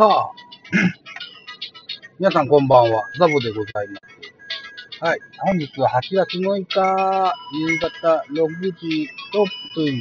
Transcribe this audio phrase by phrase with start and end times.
[0.00, 0.32] さあ、
[2.18, 4.00] 皆さんこんばんは、ザボでございま
[4.98, 5.04] す。
[5.04, 7.34] はい、本日は8月6日、
[7.68, 9.44] 夕方6時6
[9.74, 10.00] 分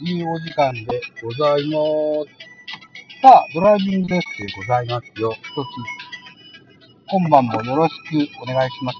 [0.00, 1.76] というお時間でございま
[2.24, 3.20] す。
[3.20, 5.30] さあ、ドライビングレッスンでございますよ。
[5.32, 8.98] 一つ、今晩もよろしくお願いします。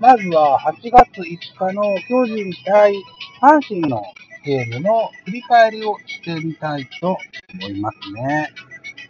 [0.00, 2.94] まずは8月5日の巨人対
[3.42, 4.02] 阪神の
[4.46, 7.18] ゲームの振り返りをしてみたいと
[7.52, 8.48] 思いますね。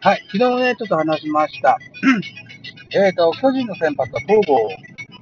[0.08, 1.76] はい、昨日ね、ちょっと話しました。
[2.96, 4.56] えっと、巨人の先発は東郷、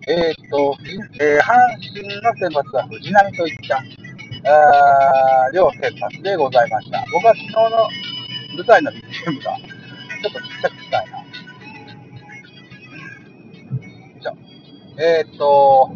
[0.07, 0.77] えっ、と、
[1.21, 1.59] えー、阪
[1.93, 3.79] 神の先発は藤波といった、
[4.49, 7.05] あ両先発でございました。
[7.13, 7.69] 僕は昨日の
[8.59, 11.25] 舞台の BGM がちょっとちっちゃくしたいな。
[14.21, 14.33] じゃ
[15.05, 15.91] えっ、と、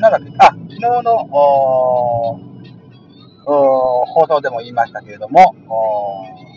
[0.00, 2.46] なんだっけ、あ、昨日のおー
[3.48, 6.55] お放送でも言いましたけれども、お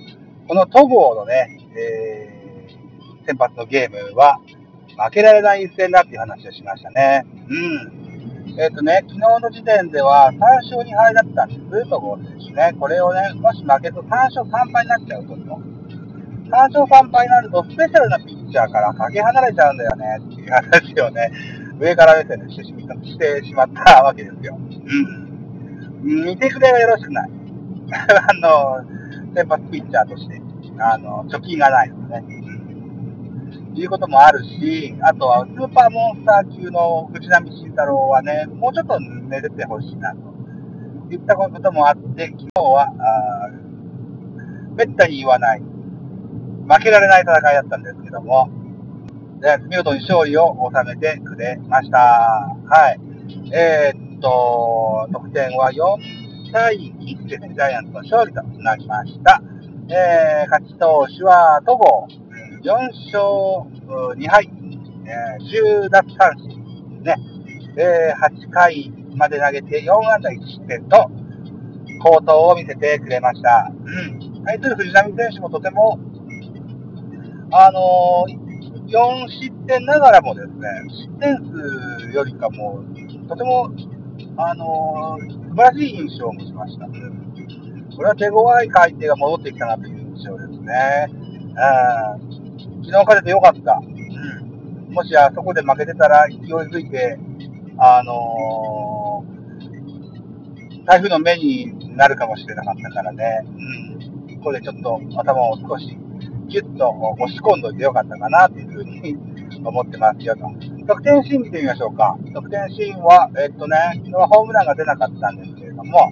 [0.50, 4.42] この戸郷のね、えー、先発のゲームは
[4.98, 7.24] 負けられない一戦だっていう話をしましたね。
[7.48, 8.58] うん。
[8.58, 12.74] えっ、とね、昨日の時点では3勝2敗だったんです、戸郷選手ね。
[12.80, 21.32] これをね、もし負けると3勝3敗になっちゃうと、3勝3敗になるとスペシャルなピッチャーからかけ離れちゃうんだよねっていう話をね、
[21.80, 24.58] 上から目線でしてししてしまったわけですよ。
[26.04, 26.26] うん。
[26.26, 27.30] 見てくれがよろしくない。
[27.94, 28.99] あの、
[29.36, 30.42] 先発ピッチャーとして、
[30.80, 32.26] あの、貯金がないのでね。
[32.28, 33.76] うん。
[33.76, 40.18] いうこともあるし、あとはスーパーモンスター級の藤波慎太郎はね、もうちょっと寝ててほしいなと。
[41.12, 43.50] いったこともあって、昨日は、あ
[44.76, 48.50] めったに言わない、負けられない戦いだったんですけども、
[49.42, 51.98] で見事に勝利を収めてくれました。
[51.98, 53.00] はい。
[53.54, 56.09] えー、っと、得点は4
[56.52, 59.42] 対1で、ね、ジャイアンツの勝利となりました。
[59.90, 62.08] えー、勝ち投手は戸郷、
[62.64, 62.74] 4
[63.12, 64.50] 勝2敗、
[65.06, 67.16] えー、10奪三振、ね、
[67.78, 71.10] えー、8回まで投げて4安打1失点と、
[72.02, 73.72] 好投を見せてくれました。
[73.72, 74.44] うん。
[74.46, 76.00] 対する藤波選手もとても、
[77.52, 78.50] あのー、
[78.88, 82.84] 4失点ながらもですね、失点数よりかも、
[83.28, 83.70] とても、
[84.42, 86.86] あのー、素晴らしい印象を持ちました。
[86.86, 86.92] こ
[88.04, 91.10] れは手強い回転が戻ってきたなという印象ですね。
[91.10, 91.56] うん、
[92.86, 93.82] 昨日勝ててよかった。
[93.82, 97.20] うん、もしあそこで負けてたら勢いづいて、
[97.78, 103.44] あのー、台風の目になるかもしれなかったからね。
[104.30, 105.98] うん、ここでちょっと頭を少し
[106.48, 109.18] ギュッと押し込んどいてよかったかなというふうに
[109.64, 110.42] 思ってますよと。
[110.88, 112.18] 得点シーン見てみましょうか。
[112.34, 116.10] 得点シーンは、えっとね、昨日はホームランが出なかったんですけれども、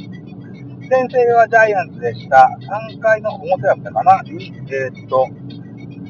[0.90, 2.50] 先制はジャイアンツでした。
[2.90, 5.28] 3回の表だったかな、えー、っと、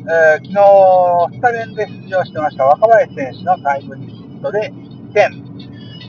[0.10, 5.48] えー、昨日、スタメンで出場してました若林選手のタイムリーヒットで1点。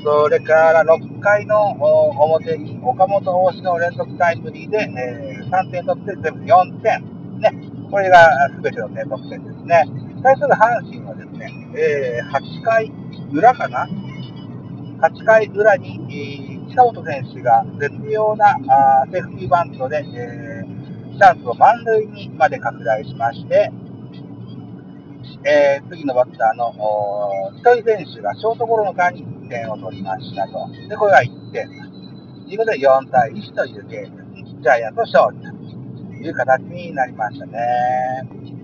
[0.05, 7.41] それから6回の表に岡本大志の連続タイムリーで、えー、3点取って全部4点。
[7.41, 7.53] ね。
[7.91, 9.84] これが全ての点得点ですね。
[10.23, 12.93] 対する阪神はですね、えー、8回
[13.33, 13.89] 裏かな
[15.01, 23.73] ?8 回裏に、えー近本選手が絶妙なあセーフティーバントで、えー、チャンスを満塁にまで拡大しまして、
[25.45, 26.73] えー、次のバッターの
[27.59, 30.69] 糸井選手がショートゴロの間に1点を取りましたと。
[30.89, 31.69] で、これが1点。
[32.47, 38.58] ということで4対1というゲームジャイアンツの勝利という形になりましたね。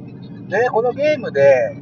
[0.49, 1.75] で、このゲームで、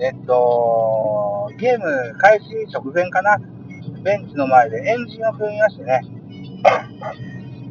[0.00, 3.38] えっと、ゲーム開始直前かな？
[4.02, 6.00] ベンチの前でエンジンを踏みましてね、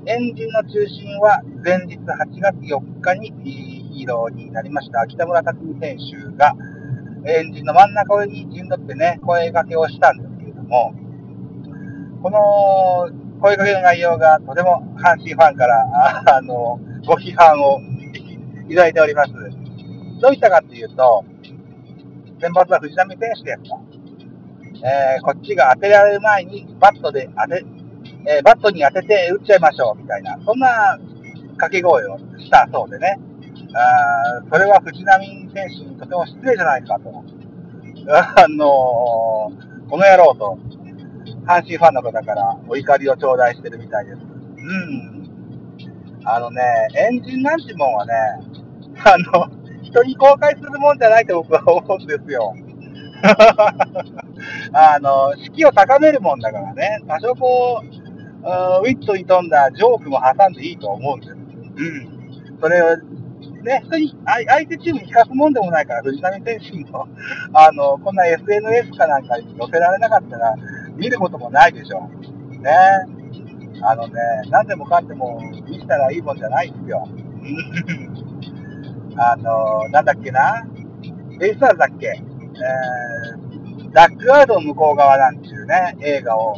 [0.06, 3.32] エンジンの中心は前日8月4日に
[3.94, 6.56] ヒーローになりました北村匠海選手が
[7.26, 10.94] エンジンの真ん中に陣取ってね、声掛けをしたんですけれども、
[12.22, 13.10] この
[13.42, 17.80] 声掛けの内容がとても阪神ファンからあのご批判を
[18.70, 19.34] いただいております。
[20.24, 21.26] どういったかっていうと、
[22.40, 23.78] 先発は藤波選手ですと。
[24.86, 27.66] えー、こっちが当てられる前にバットで当て、
[28.26, 30.98] えー、バットに当てて打っちゃいましょうみたいな、そんな
[31.58, 33.20] 掛け声をしたそうでね、
[33.76, 37.12] あそれは藤波選手にとても失礼じゃないかと、
[38.16, 40.58] あのー、この野郎と、
[41.46, 44.20] 阪神ファンの方からお怒りを頂戴してるみたいです。
[44.20, 44.24] うん。
[46.24, 46.62] あのね、
[46.96, 48.14] エンジンなんてもんはね、
[49.04, 49.63] あの、
[49.94, 52.56] 人に公開するもんじゃないと僕は思うんですよ。
[54.74, 61.34] あの、士気を高めるもんだからね、多少こう、ウィットに富んだジョークも挟んでいいと思うんです。
[61.34, 62.60] うん。
[62.60, 62.98] それを、
[63.64, 67.08] ね、人に、相手チームに聞かすもんでもないから、藤波選手の、
[67.54, 70.56] あの、こんな SNS かなんかに載せられなかったら、
[70.98, 72.10] 見ることもないでしょ
[72.52, 72.62] う。
[72.62, 72.72] ね。
[73.82, 74.14] あのね、
[74.50, 77.08] 何でもかんでも見たらいいもんじゃないんですよ。
[79.18, 80.66] あの、なんだっけな？
[81.40, 82.08] ベイスターズだっけ？
[82.08, 86.56] えー、ダックアウト向こう側なんていうね、映画を、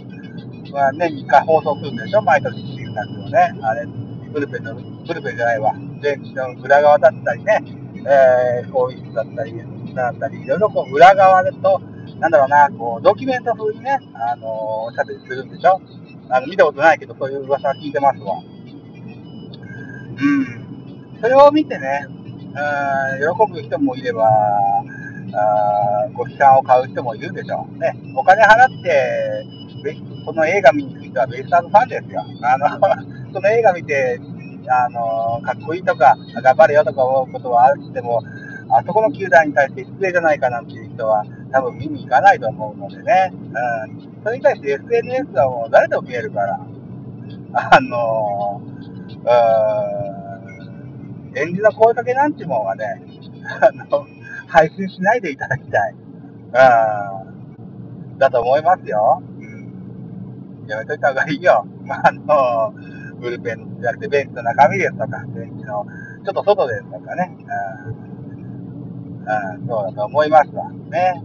[0.72, 2.22] まあ、年に1回放送するんでしょ？
[2.22, 3.54] 毎年シーズンだけどね。
[3.62, 5.74] あれ、ブルペンの、ブルペンじゃないわ。
[6.02, 7.60] ベンチの裏側だったりね、
[8.06, 9.54] えー、こういうだったり、
[9.94, 11.82] だったり、いろいろこう裏側でと、
[12.20, 15.82] なんだろうな、こう、ドキュメント風にね、あのー、おしゃべりするんでしょ？
[16.30, 18.42] あの、見たことないけど、そういう噂は聞いてますわ。
[20.18, 21.20] うん。
[21.22, 22.08] それを見てね、
[22.56, 24.26] うん、喜ぶ人もいれば、
[25.34, 27.80] あご批判を買う人もいるでしょう。
[27.80, 29.46] ね、お金払って、
[30.26, 32.24] この映画見に行く人はベイスターズファンですよ。
[32.42, 32.68] あの、
[33.34, 34.20] その映画見て、
[34.68, 38.22] あの、かっこいいとか、頑張れよとか思うことはあっても、
[38.70, 43.32] あそこの球団に対して失礼じゃないかなんていう人は多分見に行かないと思うのでね。
[43.32, 44.24] うん。
[44.24, 46.60] それに対して SNS はもう誰でも見えるから、
[47.54, 48.62] あの、
[50.10, 50.15] うん
[51.36, 53.02] 演じの声かけなんてもんはね、
[53.62, 54.08] あの、
[54.48, 55.94] 配信しないでいただきたい。
[55.94, 55.96] う
[58.16, 58.18] ん。
[58.18, 59.22] だと思いますよ。
[59.22, 60.66] うん。
[60.68, 61.66] やめといた方がいいよ。
[61.84, 62.74] まあ、あの、
[63.20, 65.86] ブルペンじゃなくてベンチの中身ですとか、ベンチの
[66.26, 67.38] ちょっと外ですとかね。
[67.38, 69.62] うん。
[69.62, 70.72] うん、そうだと思いますわ。
[70.72, 71.22] ね。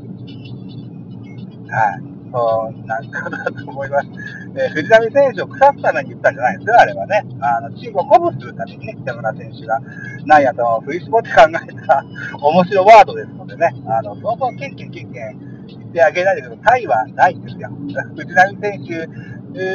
[1.69, 2.11] はい。
[2.33, 4.09] そうなんかだと思います。
[4.57, 7.25] えー、藤波選手を腐すために言ったんじゃないですよ、あれはね。
[7.41, 9.81] あの、チームを鼓舞するためにね、北村選手が、
[10.27, 12.05] なんやと、フリスポって考えた
[12.41, 17.71] 面白ワードですのでね、あの、そうそう、ケンケンケンケン言ってあげないでくど、タイはないんですよ。
[18.17, 19.07] 藤波選手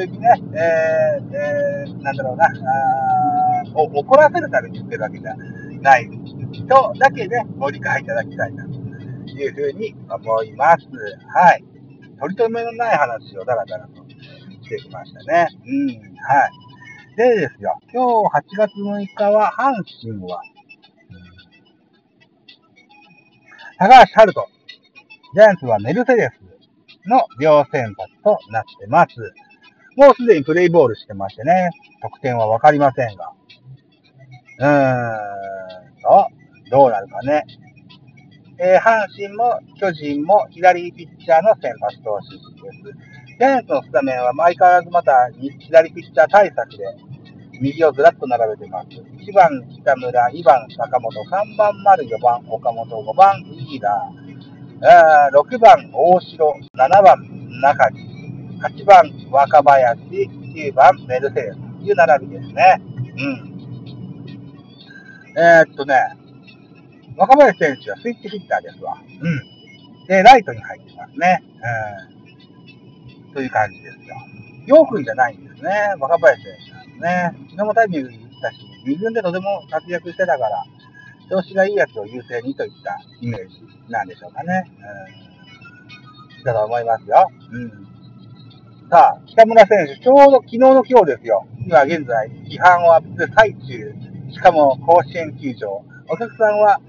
[0.07, 2.51] にね、えー、えー、なんだろうな、あ
[3.74, 5.36] 怒らせるために言ってるわけじゃ
[5.81, 6.10] ない
[6.51, 8.69] 人だけで、ね、ご理解いただきたいな、と
[9.31, 10.88] いうふうに思います。
[11.27, 11.63] はい。
[12.19, 14.05] 取り留めのない話をだらだらと
[14.65, 15.47] してきましたね。
[15.65, 15.95] うん、はい。
[17.15, 19.71] でですよ、今日8月6日は、阪
[20.01, 20.41] 神は、
[23.77, 24.47] 高橋春人、
[25.33, 29.15] ジャイアンツはメルセデスの両先発となってます。
[29.95, 31.69] もうすでにプレイボールしてましてね、
[32.01, 33.31] 得点はわかりませんが。
[34.59, 36.27] うーんと、
[36.71, 37.45] どうなるかね。
[38.57, 43.25] えー、阪神も巨人も左ピッチャーの先発投手です。
[43.38, 45.30] ジャイアンツのスタメンは相変わらずまた
[45.60, 46.86] 左ピッチャー対策で
[47.60, 48.88] 右をずらっと並べてます。
[48.90, 53.90] 1番北村、2番坂本、3番丸、4番岡本、5番飯田、
[55.34, 57.96] 6番大城、7番中地、
[58.62, 60.02] 8番若林、
[60.56, 62.82] 9番メルセデスという並びですね。
[63.18, 63.56] うん。
[65.38, 65.96] えー、っとね、
[67.18, 68.98] 若林選手はスイッチヒッターですわ。
[68.98, 70.08] うん。
[70.08, 71.44] で、ライトに入ってますね。
[72.10, 72.14] うん。
[73.36, 74.16] という感じですよ。
[74.66, 75.70] 4分じゃないんですね。
[76.00, 77.32] 若林選手なんですね。
[77.52, 80.64] 昨日もタイミングに行ったし、2軍でとても活躍してたから、
[81.30, 83.60] 調子がいいやつを優勢にといったイメージ
[83.90, 84.72] なんでしょうかね。
[86.39, 86.44] うん。
[86.46, 87.30] だと思いますよ。
[87.51, 87.70] うん。
[88.89, 91.46] さあ、北村選手、ちょうど昨日の今日ですよ。
[91.60, 93.94] 今現在、批判を浴びて最中。
[94.32, 95.84] しかも甲子園球場。
[96.08, 96.80] お客さんは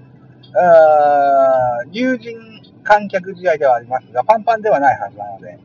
[1.91, 2.37] 友人
[2.83, 5.59] 観客試合ではありますが、パンパンではないはずなので、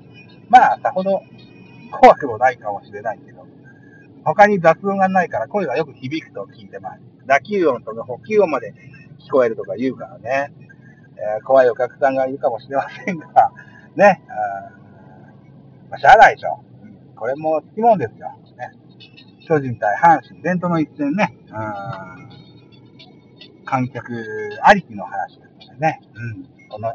[0.52, 1.22] まあ、さほど
[1.90, 3.46] 怖くもないかもしれないけど、
[4.22, 7.00] 他に雑音がないから声がよく響くと聞いてます。
[7.26, 8.74] 打球音とか補給音まで
[9.26, 10.52] 聞こえるとか言うからね、
[11.16, 13.28] えー、怖いお客さんがいるかもしれませんが、
[13.96, 14.72] ね、あ
[15.88, 16.62] まあ、しゃあないでしょ。
[17.16, 18.28] これもつきもんですよ。
[18.58, 18.72] ね、
[19.48, 22.32] 巨人対阪神、伝統の一戦ね、うん
[23.64, 24.12] 観客
[24.62, 26.92] ありきの話ですのでね、うん、この、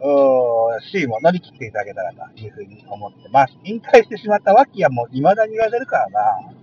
[0.00, 3.54] シーンを乗り切っていただけたらというふうに思ってます。
[3.64, 6.58] 引退してしまった脇はもう未だに言われるからな。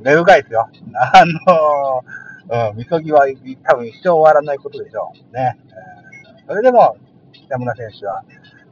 [0.00, 0.68] 寝深いですよ。
[0.94, 3.26] あの、うん、みそぎは
[3.64, 5.34] 多分一生終わらないことでしょう。
[5.34, 5.56] ね。
[6.46, 6.96] それでも、
[7.32, 8.22] 北村選手は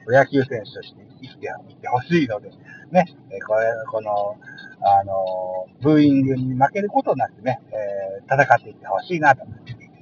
[0.07, 2.51] 野球選手として生きていってほしいので、
[2.91, 3.07] ね、
[3.47, 4.37] これ、この、
[4.81, 9.45] あの、ブーイングに負けることなくね、えー、戦っていってほしいな、と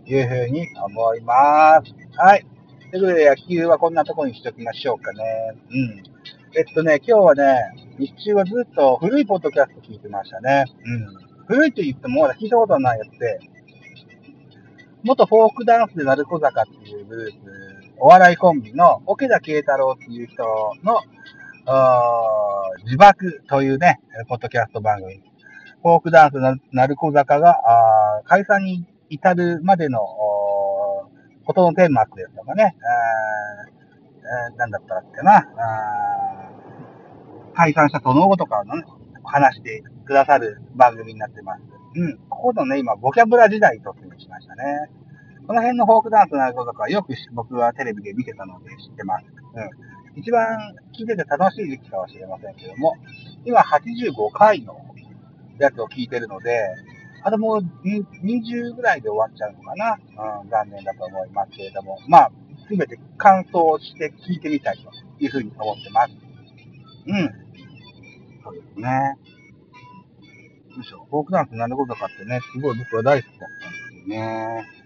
[0.07, 1.95] いうふうに思います。
[2.17, 2.47] はい。
[2.91, 5.23] ということで、野球はこんなところにしときましょうかね。
[5.71, 6.03] うん。
[6.59, 10.65] えっとね、今日はね、日中はずっと古いポッドキャスト聞いてましたね。
[10.85, 11.45] うん。
[11.47, 13.39] 古いと言ってもまだ聞いたことないやつで、
[15.05, 17.41] 元フォークダンスで鳴子坂っていうグループ、
[17.99, 20.43] お笑いコンビの桶田慶太郎っていう人
[20.83, 21.01] の
[22.85, 25.23] 自爆というね、ポッドキャスト番組。
[25.83, 26.39] フォークダンス
[26.73, 27.57] なる小坂が、
[28.25, 30.01] 解散に至るまでの、
[31.51, 32.77] ことの顛末ですとかね、
[34.51, 35.49] えー、なんだったっけな、
[37.55, 38.85] 解散したその後とかの、ね、
[39.25, 41.63] 話してくださる番組になってます。
[41.97, 42.19] うん。
[42.29, 44.91] ここのね、今、ボキャブラ時代突入しましたね。
[45.49, 49.25] この辺のフォークダンスの映像とかよく僕はテレビで見てたので知ってます。
[49.27, 50.21] うん。
[50.21, 50.47] 一番
[50.97, 52.95] 聞いてて楽しい時期かもしれませんけども、
[53.45, 54.77] 今85回の
[55.59, 56.69] やつを聞いてるので、
[57.23, 59.99] あともう20ぐらいで終わっちゃうのかな。
[60.43, 62.33] うん、残念だと思いますけれども、まあ、
[62.69, 64.91] すべて感想して聞いてみたいと
[65.23, 66.13] いうふうに思ってます。
[67.07, 67.31] うん。
[68.43, 69.17] そうですね。
[70.77, 71.07] よいしょ。
[71.11, 74.81] フォークダンス何のことかってね、すごい僕は大好きだったんですよね。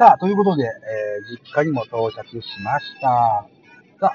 [0.00, 0.70] さあ、ということで、えー、
[1.30, 3.46] 実家にも到着しました。
[4.00, 4.14] さ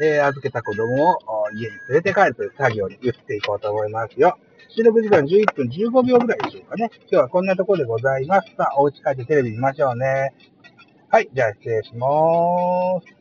[0.00, 1.18] えー、預けた子供を
[1.54, 4.38] 家に連れて帰るという作業に移っていこうと思いますよ。
[4.68, 6.90] 収録時間11分15秒ぐらいでしょうかね。
[7.02, 8.54] 今日はこんなところでございます。
[8.56, 10.34] さあ、お家帰ってテレビ見ましょうね。
[11.10, 13.12] はい、じゃあ失礼しまーす。